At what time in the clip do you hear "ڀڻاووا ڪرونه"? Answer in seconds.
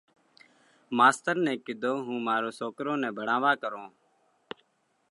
3.17-3.89